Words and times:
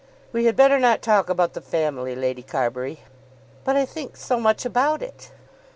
"We 0.31 0.45
had 0.45 0.55
better 0.55 0.79
not 0.79 1.03
talk 1.03 1.29
about 1.29 1.53
the 1.53 1.61
family, 1.61 2.15
Lady 2.15 2.41
Carbury." 2.41 3.01
"But 3.63 3.75
I 3.75 3.85
think 3.85 4.17
so 4.17 4.39
much 4.39 4.65
about 4.65 5.03
it." 5.03 5.29